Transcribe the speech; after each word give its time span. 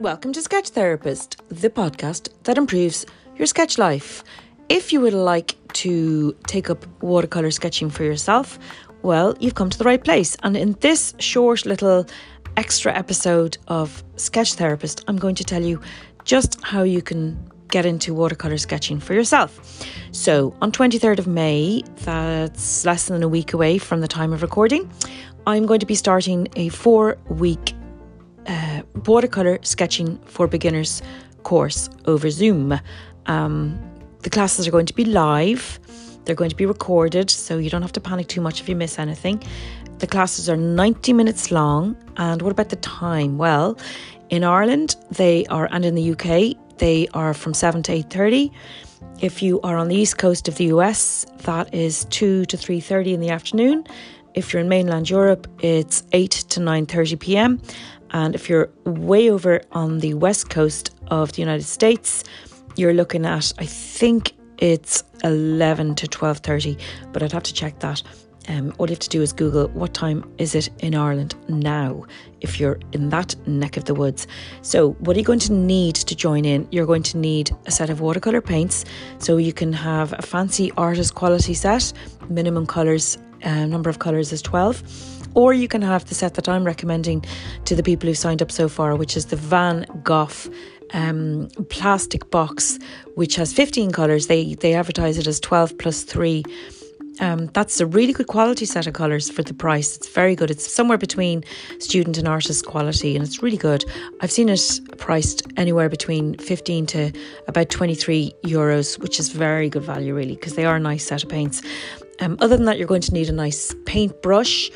Welcome 0.00 0.34
to 0.34 0.42
Sketch 0.42 0.68
Therapist, 0.68 1.42
the 1.48 1.70
podcast 1.70 2.28
that 2.42 2.58
improves 2.58 3.06
your 3.36 3.46
sketch 3.46 3.78
life. 3.78 4.22
If 4.68 4.92
you 4.92 5.00
would 5.00 5.14
like 5.14 5.56
to 5.74 6.36
take 6.46 6.68
up 6.68 6.84
watercolour 7.02 7.50
sketching 7.50 7.88
for 7.88 8.04
yourself, 8.04 8.58
well, 9.00 9.34
you've 9.40 9.54
come 9.54 9.70
to 9.70 9.78
the 9.78 9.84
right 9.84 10.04
place. 10.04 10.36
And 10.42 10.54
in 10.54 10.72
this 10.80 11.14
short 11.18 11.64
little 11.64 12.04
extra 12.58 12.92
episode 12.94 13.56
of 13.68 14.04
Sketch 14.16 14.52
Therapist, 14.52 15.02
I'm 15.08 15.16
going 15.16 15.34
to 15.36 15.44
tell 15.44 15.62
you 15.62 15.80
just 16.24 16.62
how 16.62 16.82
you 16.82 17.00
can 17.00 17.50
get 17.68 17.86
into 17.86 18.12
watercolour 18.12 18.58
sketching 18.58 19.00
for 19.00 19.14
yourself. 19.14 19.82
So, 20.12 20.54
on 20.60 20.72
23rd 20.72 21.20
of 21.20 21.26
May, 21.26 21.82
that's 22.02 22.84
less 22.84 23.06
than 23.06 23.22
a 23.22 23.28
week 23.28 23.54
away 23.54 23.78
from 23.78 24.02
the 24.02 24.08
time 24.08 24.34
of 24.34 24.42
recording, 24.42 24.90
I'm 25.46 25.64
going 25.64 25.80
to 25.80 25.86
be 25.86 25.94
starting 25.94 26.48
a 26.56 26.68
four 26.68 27.16
week 27.28 27.72
watercolour 29.04 29.58
sketching 29.62 30.18
for 30.26 30.46
beginners 30.46 31.02
course 31.42 31.88
over 32.06 32.30
Zoom. 32.30 32.78
Um, 33.26 33.78
the 34.22 34.30
classes 34.30 34.66
are 34.66 34.70
going 34.70 34.86
to 34.86 34.94
be 34.94 35.04
live, 35.04 35.78
they're 36.24 36.34
going 36.34 36.50
to 36.50 36.56
be 36.56 36.66
recorded, 36.66 37.30
so 37.30 37.58
you 37.58 37.70
don't 37.70 37.82
have 37.82 37.92
to 37.92 38.00
panic 38.00 38.26
too 38.26 38.40
much 38.40 38.60
if 38.60 38.68
you 38.68 38.74
miss 38.74 38.98
anything. 38.98 39.42
The 39.98 40.06
classes 40.06 40.48
are 40.50 40.56
90 40.56 41.12
minutes 41.12 41.50
long, 41.50 41.96
and 42.16 42.42
what 42.42 42.52
about 42.52 42.70
the 42.70 42.76
time? 42.76 43.38
Well, 43.38 43.78
in 44.28 44.42
Ireland, 44.42 44.96
they 45.10 45.46
are, 45.46 45.68
and 45.70 45.84
in 45.84 45.94
the 45.94 46.10
UK, 46.12 46.56
they 46.78 47.06
are 47.14 47.32
from 47.32 47.54
7 47.54 47.82
to 47.84 47.92
8.30. 47.92 48.50
If 49.20 49.42
you 49.42 49.60
are 49.62 49.76
on 49.76 49.88
the 49.88 49.96
east 49.96 50.18
coast 50.18 50.48
of 50.48 50.56
the 50.56 50.64
US, 50.66 51.24
that 51.44 51.72
is 51.72 52.04
2 52.06 52.44
to 52.46 52.56
3.30 52.56 53.14
in 53.14 53.20
the 53.20 53.30
afternoon. 53.30 53.86
If 54.34 54.52
you're 54.52 54.60
in 54.60 54.68
mainland 54.68 55.08
Europe, 55.08 55.46
it's 55.62 56.02
8 56.12 56.30
to 56.30 56.60
9:30 56.60 57.18
p.m. 57.18 57.62
And 58.10 58.34
if 58.34 58.48
you're 58.48 58.70
way 58.84 59.30
over 59.30 59.60
on 59.72 59.98
the 60.00 60.14
west 60.14 60.50
coast 60.50 60.94
of 61.08 61.32
the 61.32 61.42
United 61.42 61.64
States, 61.64 62.24
you're 62.76 62.94
looking 62.94 63.26
at 63.26 63.52
I 63.58 63.66
think 63.66 64.32
it's 64.58 65.04
11 65.24 65.94
to 65.96 66.06
12:30, 66.06 66.78
but 67.12 67.22
I'd 67.22 67.32
have 67.32 67.42
to 67.44 67.54
check 67.54 67.78
that. 67.80 68.02
Um, 68.48 68.72
all 68.78 68.86
you 68.86 68.92
have 68.92 69.00
to 69.00 69.08
do 69.08 69.22
is 69.22 69.32
Google 69.32 69.66
what 69.68 69.92
time 69.92 70.24
is 70.38 70.54
it 70.54 70.68
in 70.78 70.94
Ireland 70.94 71.34
now 71.48 72.04
if 72.42 72.60
you're 72.60 72.78
in 72.92 73.08
that 73.08 73.34
neck 73.48 73.76
of 73.76 73.86
the 73.86 73.94
woods. 73.94 74.28
So, 74.62 74.92
what 75.00 75.16
are 75.16 75.18
you 75.18 75.24
going 75.24 75.40
to 75.40 75.52
need 75.52 75.96
to 75.96 76.14
join 76.14 76.44
in? 76.44 76.68
You're 76.70 76.86
going 76.86 77.02
to 77.04 77.18
need 77.18 77.50
a 77.66 77.72
set 77.72 77.90
of 77.90 78.00
watercolour 78.00 78.40
paints 78.40 78.84
so 79.18 79.36
you 79.36 79.52
can 79.52 79.72
have 79.72 80.12
a 80.12 80.22
fancy 80.22 80.70
artist 80.76 81.16
quality 81.16 81.54
set, 81.54 81.92
minimum 82.28 82.66
colours, 82.66 83.18
uh, 83.42 83.66
number 83.66 83.90
of 83.90 83.98
colours 83.98 84.32
is 84.32 84.42
12 84.42 85.25
or 85.36 85.52
you 85.52 85.68
can 85.68 85.82
have 85.82 86.06
the 86.06 86.14
set 86.14 86.34
that 86.34 86.48
I'm 86.48 86.64
recommending 86.64 87.24
to 87.66 87.76
the 87.76 87.82
people 87.82 88.08
who've 88.08 88.18
signed 88.18 88.42
up 88.42 88.50
so 88.50 88.68
far, 88.68 88.96
which 88.96 89.16
is 89.16 89.26
the 89.26 89.36
Van 89.36 89.86
Gogh 90.02 90.28
um, 90.94 91.48
plastic 91.68 92.30
box, 92.30 92.78
which 93.14 93.36
has 93.36 93.52
15 93.52 93.92
colours. 93.92 94.26
They 94.26 94.54
they 94.54 94.74
advertise 94.74 95.18
it 95.18 95.26
as 95.26 95.38
12 95.38 95.78
plus 95.78 96.02
3. 96.02 96.42
Um, 97.18 97.46
that's 97.54 97.80
a 97.80 97.86
really 97.86 98.12
good 98.12 98.26
quality 98.26 98.66
set 98.66 98.86
of 98.86 98.92
colours 98.92 99.30
for 99.30 99.42
the 99.42 99.54
price. 99.54 99.96
It's 99.96 100.08
very 100.08 100.34
good. 100.36 100.50
It's 100.50 100.70
somewhere 100.70 100.98
between 100.98 101.44
student 101.78 102.18
and 102.18 102.28
artist 102.28 102.66
quality, 102.66 103.16
and 103.16 103.24
it's 103.24 103.42
really 103.42 103.56
good. 103.56 103.84
I've 104.20 104.30
seen 104.30 104.48
it 104.48 104.80
priced 104.98 105.42
anywhere 105.56 105.88
between 105.88 106.36
15 106.38 106.86
to 106.86 107.12
about 107.48 107.70
23 107.70 108.34
euros, 108.44 108.98
which 108.98 109.18
is 109.18 109.30
very 109.30 109.70
good 109.70 109.82
value, 109.82 110.14
really, 110.14 110.34
because 110.34 110.56
they 110.56 110.66
are 110.66 110.76
a 110.76 110.80
nice 110.80 111.06
set 111.06 111.22
of 111.22 111.30
paints. 111.30 111.62
Um, 112.20 112.36
other 112.40 112.56
than 112.56 112.66
that, 112.66 112.78
you're 112.78 112.88
going 112.88 113.02
to 113.02 113.12
need 113.12 113.28
a 113.28 113.32
nice 113.32 113.74
paintbrush. 113.84 114.70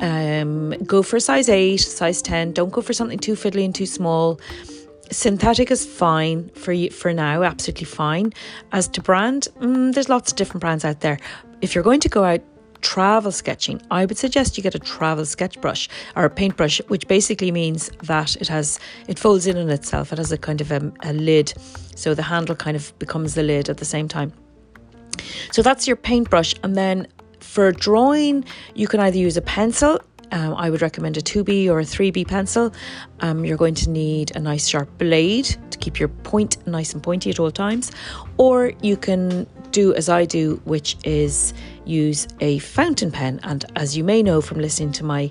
Um, 0.00 0.70
go 0.84 1.02
for 1.02 1.18
size 1.20 1.48
8, 1.48 1.78
size 1.78 2.22
10. 2.22 2.52
Don't 2.52 2.70
go 2.70 2.82
for 2.82 2.92
something 2.92 3.18
too 3.18 3.34
fiddly 3.34 3.64
and 3.64 3.74
too 3.74 3.86
small. 3.86 4.40
Synthetic 5.10 5.70
is 5.70 5.86
fine 5.86 6.48
for 6.50 6.72
you 6.72 6.90
for 6.90 7.12
now, 7.12 7.42
absolutely 7.42 7.84
fine. 7.84 8.32
As 8.72 8.88
to 8.88 9.00
brand, 9.00 9.48
mm, 9.60 9.94
there's 9.94 10.08
lots 10.08 10.32
of 10.32 10.36
different 10.36 10.60
brands 10.60 10.84
out 10.84 11.00
there. 11.00 11.18
If 11.60 11.74
you're 11.74 11.84
going 11.84 12.00
to 12.00 12.08
go 12.08 12.24
out 12.24 12.40
travel 12.82 13.32
sketching, 13.32 13.80
I 13.90 14.04
would 14.04 14.18
suggest 14.18 14.56
you 14.56 14.62
get 14.62 14.74
a 14.74 14.78
travel 14.78 15.24
sketch 15.24 15.60
brush 15.60 15.88
or 16.14 16.24
a 16.24 16.30
paintbrush, 16.30 16.80
which 16.88 17.06
basically 17.08 17.50
means 17.50 17.90
that 18.02 18.36
it 18.36 18.48
has 18.48 18.78
it 19.08 19.18
folds 19.18 19.46
in 19.46 19.56
on 19.56 19.70
itself. 19.70 20.12
It 20.12 20.18
has 20.18 20.32
a 20.32 20.38
kind 20.38 20.60
of 20.60 20.70
a, 20.72 20.92
a 21.02 21.12
lid, 21.12 21.54
so 21.94 22.14
the 22.14 22.22
handle 22.22 22.56
kind 22.56 22.76
of 22.76 22.96
becomes 22.98 23.34
the 23.34 23.42
lid 23.42 23.68
at 23.68 23.78
the 23.78 23.84
same 23.84 24.08
time. 24.08 24.32
So 25.52 25.62
that's 25.62 25.86
your 25.86 25.96
paintbrush, 25.96 26.54
and 26.62 26.76
then 26.76 27.06
for 27.40 27.72
drawing, 27.72 28.44
you 28.74 28.88
can 28.88 29.00
either 29.00 29.18
use 29.18 29.36
a 29.36 29.42
pencil. 29.42 30.00
Um, 30.32 30.54
I 30.54 30.70
would 30.70 30.82
recommend 30.82 31.16
a 31.16 31.22
2B 31.22 31.68
or 31.68 31.78
a 31.80 31.84
3B 31.84 32.26
pencil. 32.26 32.72
Um, 33.20 33.44
you're 33.44 33.56
going 33.56 33.76
to 33.76 33.90
need 33.90 34.34
a 34.34 34.40
nice 34.40 34.66
sharp 34.66 34.98
blade 34.98 35.56
to 35.70 35.78
keep 35.78 36.00
your 36.00 36.08
point 36.08 36.66
nice 36.66 36.92
and 36.94 37.02
pointy 37.02 37.30
at 37.30 37.38
all 37.38 37.50
times. 37.50 37.92
Or 38.36 38.72
you 38.82 38.96
can 38.96 39.46
do 39.70 39.94
as 39.94 40.08
I 40.08 40.24
do, 40.24 40.60
which 40.64 40.96
is 41.04 41.54
use 41.84 42.26
a 42.40 42.58
fountain 42.58 43.12
pen. 43.12 43.40
And 43.44 43.64
as 43.76 43.96
you 43.96 44.02
may 44.02 44.22
know 44.22 44.40
from 44.40 44.58
listening 44.58 44.92
to 44.92 45.04
my 45.04 45.30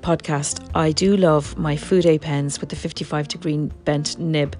podcast, 0.00 0.70
I 0.74 0.92
do 0.92 1.16
love 1.16 1.58
my 1.58 1.74
Fude 1.74 2.20
pens 2.20 2.60
with 2.60 2.68
the 2.68 2.76
55 2.76 3.26
degree 3.26 3.56
bent 3.84 4.18
nib. 4.18 4.54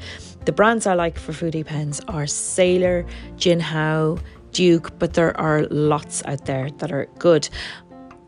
The 0.45 0.53
brands 0.53 0.87
I 0.87 0.95
like 0.95 1.19
for 1.19 1.33
Fude 1.33 1.65
pens 1.65 2.01
are 2.09 2.27
Sailor, 2.27 3.07
Jinhao, 3.37 4.21
Duke, 4.57 4.99
but 4.99 5.13
there 5.13 5.39
are 5.39 5.67
lots 5.67 6.25
out 6.25 6.47
there 6.47 6.71
that 6.79 6.91
are 6.91 7.05
good. 7.19 7.47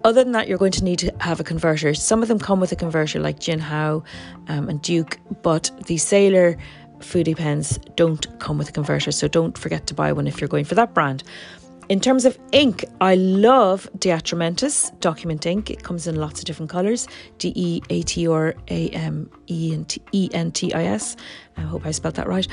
Other 0.05 0.23
than 0.23 0.33
that, 0.33 0.47
you're 0.47 0.59
going 0.59 0.73
to 0.73 0.85
need 0.85 0.99
to 0.99 1.11
have 1.21 1.41
a 1.41 1.45
converter. 1.45 1.95
Some 1.95 2.21
of 2.23 2.29
them 2.29 2.39
come 2.39 2.61
with 2.61 2.71
a 2.71 2.77
converter, 2.77 3.19
like 3.19 3.39
Jinhao 3.39 4.05
um, 4.49 4.69
and 4.69 4.83
Duke, 4.83 5.19
but 5.43 5.71
the 5.87 5.97
Sailor 5.97 6.59
Fude 7.01 7.35
pens 7.35 7.79
don't 7.97 8.27
come 8.41 8.59
with 8.59 8.69
a 8.69 8.73
converter, 8.73 9.11
so 9.11 9.27
don't 9.27 9.57
forget 9.57 9.87
to 9.87 9.95
buy 9.95 10.13
one 10.13 10.27
if 10.27 10.39
you're 10.39 10.49
going 10.49 10.67
for 10.67 10.75
that 10.75 10.93
brand. 10.93 11.25
In 11.89 12.01
terms 12.01 12.27
of 12.27 12.39
ink, 12.53 12.85
I 13.01 13.15
love 13.15 13.89
De 13.99 14.11
Atramentis 14.11 14.99
document 15.01 15.47
ink. 15.47 15.71
It 15.71 15.85
comes 15.85 16.07
in 16.07 16.17
lots 16.17 16.39
of 16.39 16.45
different 16.45 16.71
colours 16.71 17.09
D 17.39 17.51
E 17.57 17.81
A 17.89 18.03
T 18.03 18.29
R 18.29 18.55
A 18.69 18.91
M 18.91 19.31
E 19.47 19.75
N 20.35 20.53
T 20.53 20.75
I 20.75 20.85
S. 20.85 21.17
I 21.57 21.63
hope 21.63 21.87
I 21.87 21.93
spelled 21.93 22.17
that 22.17 22.29
right. 22.29 22.47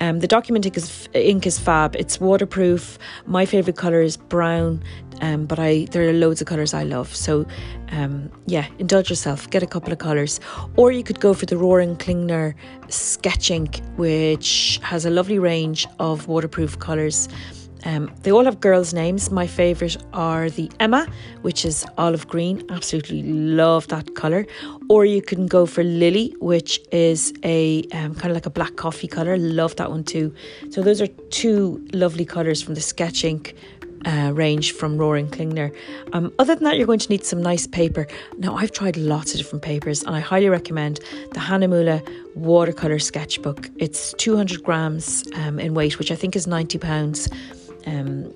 Um, 0.00 0.20
the 0.20 0.26
document 0.26 0.64
ink 0.64 0.78
is, 0.78 1.06
ink 1.12 1.46
is 1.46 1.58
fab. 1.58 1.96
It's 1.96 2.18
waterproof. 2.18 2.98
My 3.26 3.44
favourite 3.44 3.76
colour 3.76 4.00
is 4.00 4.16
brown, 4.16 4.82
um, 5.20 5.44
but 5.44 5.58
I 5.58 5.86
there 5.90 6.08
are 6.08 6.12
loads 6.14 6.40
of 6.40 6.46
colours 6.46 6.72
I 6.72 6.84
love. 6.84 7.14
So, 7.14 7.46
um, 7.90 8.30
yeah, 8.46 8.68
indulge 8.78 9.10
yourself. 9.10 9.50
Get 9.50 9.62
a 9.62 9.66
couple 9.66 9.92
of 9.92 9.98
colours, 9.98 10.40
or 10.76 10.92
you 10.92 11.04
could 11.04 11.20
go 11.20 11.34
for 11.34 11.44
the 11.44 11.56
Rohrer 11.56 11.94
& 11.96 11.98
Klingner 11.98 12.54
sketch 12.88 13.50
ink, 13.50 13.82
which 13.96 14.80
has 14.82 15.04
a 15.04 15.10
lovely 15.10 15.38
range 15.38 15.86
of 15.98 16.26
waterproof 16.26 16.78
colours. 16.78 17.28
Um, 17.84 18.10
they 18.22 18.32
all 18.32 18.44
have 18.44 18.60
girls' 18.60 18.92
names. 18.92 19.30
My 19.30 19.46
favourite 19.46 19.96
are 20.12 20.50
the 20.50 20.70
Emma, 20.80 21.06
which 21.42 21.64
is 21.64 21.86
olive 21.96 22.26
green. 22.28 22.64
Absolutely 22.70 23.22
love 23.22 23.88
that 23.88 24.14
colour. 24.14 24.46
Or 24.88 25.04
you 25.04 25.22
can 25.22 25.46
go 25.46 25.66
for 25.66 25.84
Lily, 25.84 26.34
which 26.40 26.80
is 26.92 27.32
a 27.44 27.84
um, 27.92 28.14
kind 28.14 28.30
of 28.30 28.34
like 28.34 28.46
a 28.46 28.50
black 28.50 28.76
coffee 28.76 29.08
colour. 29.08 29.36
Love 29.36 29.76
that 29.76 29.90
one 29.90 30.04
too. 30.04 30.34
So 30.70 30.82
those 30.82 31.00
are 31.00 31.06
two 31.30 31.86
lovely 31.92 32.24
colours 32.24 32.62
from 32.62 32.74
the 32.74 32.80
Sketch 32.80 33.24
Ink 33.24 33.54
uh, 34.06 34.30
range 34.34 34.72
from 34.72 34.96
Rohrer 34.96 35.28
& 35.28 35.30
Klingner. 35.30 35.74
Um, 36.12 36.32
other 36.38 36.54
than 36.54 36.64
that, 36.64 36.76
you're 36.76 36.86
going 36.86 36.98
to 37.00 37.08
need 37.08 37.24
some 37.24 37.42
nice 37.42 37.66
paper. 37.66 38.06
Now, 38.38 38.56
I've 38.56 38.72
tried 38.72 38.96
lots 38.96 39.32
of 39.32 39.38
different 39.38 39.62
papers 39.62 40.02
and 40.02 40.14
I 40.14 40.20
highly 40.20 40.48
recommend 40.48 41.00
the 41.32 41.40
Hahnemühle 41.40 42.06
watercolour 42.34 42.98
sketchbook. 42.98 43.68
It's 43.76 44.14
200 44.18 44.62
grams 44.62 45.24
um, 45.34 45.58
in 45.58 45.74
weight, 45.74 45.98
which 45.98 46.10
I 46.10 46.14
think 46.14 46.36
is 46.36 46.46
90 46.46 46.78
pounds. 46.78 47.28
Um, 47.88 48.34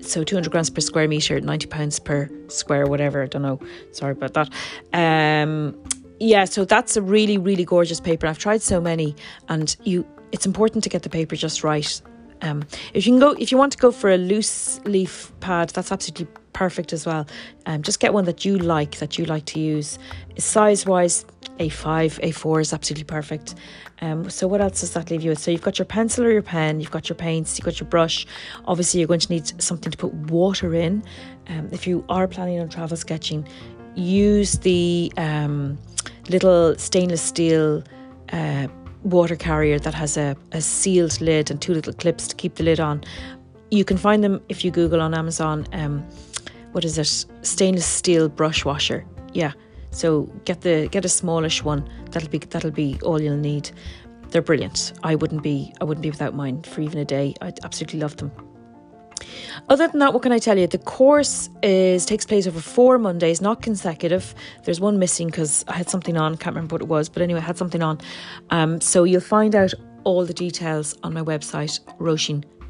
so 0.00 0.24
200 0.24 0.50
grams 0.50 0.68
per 0.68 0.80
square 0.80 1.08
meter, 1.08 1.40
90 1.40 1.66
pounds 1.66 1.98
per 1.98 2.28
square, 2.48 2.86
whatever. 2.86 3.22
I 3.22 3.26
don't 3.26 3.42
know. 3.42 3.60
Sorry 3.92 4.12
about 4.12 4.34
that. 4.34 4.48
Um, 4.92 5.76
yeah, 6.20 6.44
so 6.44 6.64
that's 6.64 6.96
a 6.96 7.02
really, 7.02 7.38
really 7.38 7.64
gorgeous 7.64 8.00
paper. 8.00 8.26
I've 8.26 8.38
tried 8.38 8.62
so 8.62 8.80
many, 8.80 9.16
and 9.48 9.74
you. 9.84 10.06
It's 10.30 10.46
important 10.46 10.82
to 10.84 10.88
get 10.88 11.02
the 11.02 11.10
paper 11.10 11.36
just 11.36 11.62
right. 11.62 12.02
Um, 12.40 12.64
if 12.94 13.06
you 13.06 13.12
can 13.12 13.20
go, 13.20 13.32
if 13.32 13.52
you 13.52 13.58
want 13.58 13.72
to 13.72 13.78
go 13.78 13.90
for 13.90 14.10
a 14.10 14.16
loose 14.16 14.80
leaf 14.84 15.32
pad, 15.40 15.70
that's 15.70 15.92
absolutely 15.92 16.26
perfect 16.52 16.92
as 16.92 17.06
well. 17.06 17.26
Um, 17.66 17.82
just 17.82 18.00
get 18.00 18.12
one 18.12 18.24
that 18.24 18.44
you 18.44 18.58
like, 18.58 18.98
that 18.98 19.18
you 19.18 19.24
like 19.24 19.44
to 19.46 19.60
use. 19.60 19.98
Size 20.38 20.86
wise, 20.86 21.24
A5, 21.58 22.20
A4 22.20 22.60
is 22.60 22.72
absolutely 22.72 23.04
perfect. 23.04 23.54
Um, 24.00 24.28
so 24.28 24.48
what 24.48 24.60
else 24.60 24.80
does 24.80 24.92
that 24.94 25.10
leave 25.10 25.22
you 25.22 25.30
with? 25.30 25.38
So 25.38 25.50
you've 25.50 25.62
got 25.62 25.78
your 25.78 25.86
pencil 25.86 26.24
or 26.24 26.30
your 26.30 26.42
pen, 26.42 26.80
you've 26.80 26.90
got 26.90 27.08
your 27.08 27.16
paints, 27.16 27.58
you've 27.58 27.64
got 27.64 27.78
your 27.78 27.88
brush. 27.88 28.26
Obviously, 28.64 29.00
you're 29.00 29.06
going 29.06 29.20
to 29.20 29.32
need 29.32 29.62
something 29.62 29.92
to 29.92 29.98
put 29.98 30.12
water 30.12 30.74
in. 30.74 31.04
Um, 31.48 31.68
if 31.72 31.86
you 31.86 32.04
are 32.08 32.26
planning 32.26 32.60
on 32.60 32.68
travel 32.68 32.96
sketching, 32.96 33.46
use 33.94 34.58
the 34.58 35.12
um, 35.16 35.78
little 36.28 36.76
stainless 36.78 37.22
steel 37.22 37.84
uh, 38.32 38.66
water 39.04 39.36
carrier 39.36 39.78
that 39.78 39.94
has 39.94 40.16
a, 40.16 40.36
a 40.52 40.60
sealed 40.60 41.20
lid 41.20 41.50
and 41.50 41.60
two 41.60 41.74
little 41.74 41.92
clips 41.92 42.28
to 42.28 42.36
keep 42.36 42.56
the 42.56 42.64
lid 42.64 42.80
on. 42.80 43.02
You 43.70 43.84
can 43.84 43.96
find 43.96 44.22
them 44.22 44.40
if 44.48 44.64
you 44.64 44.70
Google 44.70 45.00
on 45.00 45.14
Amazon. 45.14 45.66
Um, 45.72 46.06
what 46.72 46.84
is 46.84 46.98
it? 46.98 47.26
Stainless 47.42 47.86
steel 47.86 48.28
brush 48.28 48.64
washer. 48.64 49.06
Yeah. 49.32 49.52
So 49.90 50.22
get 50.44 50.62
the 50.62 50.88
get 50.90 51.04
a 51.04 51.08
smallish 51.08 51.62
one. 51.62 51.88
That'll 52.10 52.28
be 52.28 52.38
that'll 52.38 52.70
be 52.70 52.98
all 53.02 53.20
you'll 53.20 53.36
need. 53.36 53.70
they're 54.30 54.42
brilliant. 54.42 54.94
I 55.02 55.14
wouldn't 55.14 55.42
be 55.42 55.72
I 55.80 55.84
wouldn't 55.84 56.02
be 56.02 56.10
without 56.10 56.34
mine 56.34 56.62
for 56.62 56.80
even 56.80 56.98
a 56.98 57.04
day. 57.04 57.34
I 57.40 57.52
absolutely 57.62 58.00
love 58.00 58.16
them. 58.16 58.32
Other 59.68 59.86
than 59.86 60.00
that, 60.00 60.12
what 60.12 60.22
can 60.22 60.32
I 60.32 60.38
tell 60.38 60.58
you? 60.58 60.66
The 60.66 60.78
course 60.78 61.48
is 61.62 62.04
takes 62.06 62.24
place 62.24 62.46
over 62.46 62.60
four 62.60 62.98
Mondays, 62.98 63.40
not 63.40 63.62
consecutive. 63.62 64.34
There's 64.64 64.80
one 64.80 64.98
missing 64.98 65.28
because 65.28 65.64
I 65.68 65.74
had 65.74 65.88
something 65.88 66.16
on. 66.16 66.36
Can't 66.36 66.56
remember 66.56 66.74
what 66.74 66.82
it 66.82 66.88
was, 66.88 67.08
but 67.08 67.22
anyway, 67.22 67.40
I 67.40 67.44
had 67.44 67.58
something 67.58 67.82
on. 67.82 68.00
Um, 68.50 68.80
so 68.80 69.04
you'll 69.04 69.20
find 69.20 69.54
out 69.54 69.72
all 70.04 70.24
the 70.24 70.34
details 70.34 70.96
on 71.04 71.12
my 71.12 71.22
website, 71.22 71.78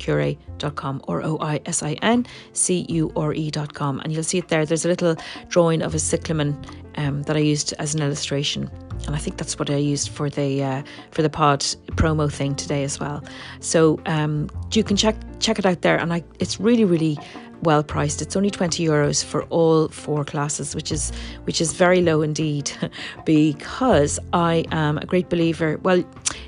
roisincure.com 0.03 1.03
or 1.09 1.23
O 1.23 1.39
I 1.41 1.61
S 1.67 1.83
I 1.83 1.93
N 2.03 2.27
C 2.53 2.87
U 2.89 3.13
R 3.17 3.33
E.com. 3.33 4.01
And 4.01 4.13
you'll 4.13 4.23
see 4.23 4.39
it 4.39 4.49
there. 4.49 4.65
There's 4.65 4.85
a 4.85 4.89
little 4.89 5.17
drawing 5.49 5.83
of 5.83 5.95
a 5.95 5.99
cyclamen 5.99 6.61
um, 6.97 7.23
that 7.25 7.37
I 7.37 7.41
used 7.41 7.75
as 7.79 7.95
an 7.95 8.03
illustration 8.03 8.71
and 9.07 9.17
I 9.17 9.19
think 9.19 9.37
that's 9.37 9.59
what 9.59 9.71
I 9.71 9.77
used 9.77 10.11
for 10.11 10.31
the 10.31 10.63
uh, 10.63 10.83
for 11.11 11.23
the 11.23 11.31
pod 11.31 11.61
promo 11.97 12.33
thing 12.33 12.55
today 12.55 12.85
as 12.85 13.01
well. 13.01 13.25
So 13.61 14.01
um, 14.07 14.49
you 14.73 14.85
can 14.85 14.97
check 14.97 15.17
check 15.41 15.59
it 15.59 15.67
out 15.67 15.83
there, 15.83 15.97
and 15.97 16.13
I 16.13 16.23
it's 16.39 16.61
really 16.61 16.85
really 16.85 17.19
well 17.63 17.83
priced. 17.83 18.23
It's 18.23 18.37
only 18.37 18.51
twenty 18.51 18.87
euros 18.87 19.25
for 19.25 19.43
all 19.45 19.89
four 19.89 20.25
classes, 20.25 20.77
which 20.77 20.93
is 20.93 21.11
which 21.45 21.61
is 21.61 21.73
very 21.73 22.01
low 22.01 22.23
indeed, 22.23 22.71
because 23.25 24.21
I 24.33 24.65
am 24.71 24.99
a 24.99 25.07
great 25.07 25.29
believer. 25.29 25.79
Well, 25.83 26.05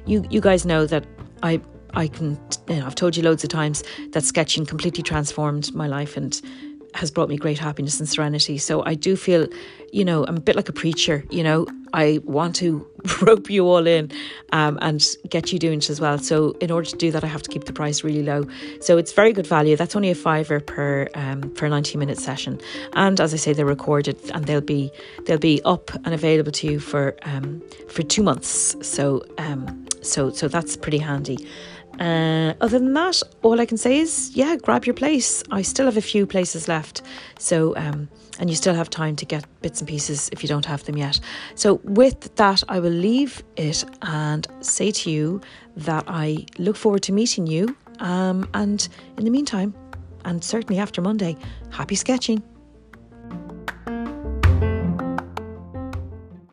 you 0.06 0.24
you 0.30 0.40
guys 0.40 0.64
know 0.64 0.86
that 0.86 1.04
I 1.42 1.60
I 1.94 2.08
can 2.08 2.38
you 2.68 2.76
know 2.76 2.86
I've 2.86 2.94
told 2.94 3.16
you 3.16 3.22
loads 3.22 3.44
of 3.44 3.50
times 3.50 3.82
that 4.12 4.24
sketching 4.24 4.66
completely 4.66 5.02
transformed 5.02 5.74
my 5.74 5.86
life 5.86 6.16
and 6.16 6.40
has 6.94 7.10
brought 7.10 7.28
me 7.28 7.36
great 7.36 7.58
happiness 7.58 7.98
and 7.98 8.08
serenity. 8.08 8.56
So 8.56 8.84
I 8.84 8.94
do 8.94 9.16
feel, 9.16 9.48
you 9.92 10.04
know, 10.04 10.24
I'm 10.26 10.36
a 10.36 10.40
bit 10.40 10.54
like 10.54 10.68
a 10.68 10.72
preacher, 10.72 11.24
you 11.30 11.42
know, 11.42 11.66
I 11.94 12.18
want 12.24 12.56
to 12.56 12.86
rope 13.22 13.48
you 13.48 13.66
all 13.66 13.86
in 13.86 14.10
um, 14.52 14.78
and 14.82 15.00
get 15.30 15.52
you 15.52 15.58
doing 15.58 15.78
it 15.78 15.88
as 15.88 16.00
well. 16.00 16.18
So 16.18 16.50
in 16.60 16.70
order 16.70 16.90
to 16.90 16.96
do 16.96 17.10
that, 17.12 17.22
I 17.22 17.28
have 17.28 17.42
to 17.42 17.50
keep 17.50 17.64
the 17.64 17.72
price 17.72 18.02
really 18.02 18.22
low. 18.22 18.44
So 18.80 18.98
it's 18.98 19.12
very 19.12 19.32
good 19.32 19.46
value. 19.46 19.76
That's 19.76 19.94
only 19.94 20.10
a 20.10 20.14
fiver 20.14 20.60
per 20.60 21.08
um, 21.14 21.42
per 21.54 21.68
90 21.68 21.96
minute 21.96 22.18
session. 22.18 22.60
And 22.94 23.20
as 23.20 23.32
I 23.32 23.36
say, 23.36 23.52
they're 23.52 23.64
recorded 23.64 24.18
and 24.34 24.44
they'll 24.44 24.60
be 24.60 24.90
they'll 25.24 25.38
be 25.38 25.62
up 25.64 25.90
and 26.04 26.12
available 26.12 26.52
to 26.52 26.66
you 26.66 26.80
for 26.80 27.16
um, 27.22 27.62
for 27.88 28.02
two 28.02 28.22
months. 28.22 28.76
So 28.82 29.24
um, 29.38 29.86
so 30.02 30.30
so 30.30 30.48
that's 30.48 30.76
pretty 30.76 30.98
handy. 30.98 31.38
Uh, 32.00 32.54
other 32.60 32.80
than 32.80 32.92
that, 32.94 33.22
all 33.42 33.60
I 33.60 33.66
can 33.66 33.78
say 33.78 33.98
is, 33.98 34.32
yeah, 34.34 34.56
grab 34.56 34.84
your 34.84 34.94
place. 34.94 35.44
I 35.52 35.62
still 35.62 35.86
have 35.86 35.96
a 35.96 36.02
few 36.02 36.26
places 36.26 36.66
left, 36.66 37.02
so 37.38 37.76
um, 37.76 38.08
and 38.38 38.50
you 38.50 38.56
still 38.56 38.74
have 38.74 38.90
time 38.90 39.16
to 39.16 39.24
get 39.24 39.44
bits 39.62 39.80
and 39.80 39.88
pieces 39.88 40.28
if 40.32 40.42
you 40.42 40.48
don't 40.48 40.66
have 40.66 40.84
them 40.84 40.96
yet. 40.96 41.20
So 41.54 41.74
with 41.84 42.34
that, 42.36 42.62
I 42.68 42.80
will 42.80 42.90
leave 42.90 43.42
it 43.56 43.84
and 44.02 44.46
say 44.60 44.90
to 44.90 45.10
you 45.10 45.40
that 45.76 46.04
I 46.06 46.46
look 46.58 46.76
forward 46.76 47.02
to 47.04 47.12
meeting 47.12 47.46
you. 47.46 47.76
Um, 48.00 48.48
and 48.54 48.86
in 49.16 49.24
the 49.24 49.30
meantime, 49.30 49.74
and 50.24 50.42
certainly 50.42 50.80
after 50.80 51.00
Monday, 51.00 51.36
happy 51.70 51.94
sketching. 51.94 52.42